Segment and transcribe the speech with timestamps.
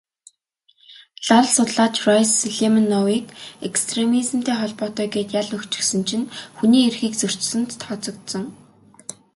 [1.27, 3.25] Лал судлаач Райс Сулеймановыг
[3.67, 8.43] экстремизмтэй холбоотой гээд ял өгчихсөн чинь хүний эрхийг зөрчсөнд тооцогдсон.